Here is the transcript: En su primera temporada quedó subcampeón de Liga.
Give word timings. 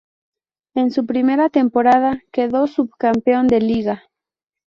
En 0.73 0.89
su 0.89 1.05
primera 1.05 1.49
temporada 1.51 2.23
quedó 2.31 2.65
subcampeón 2.65 3.45
de 3.45 3.59
Liga. 3.61 4.03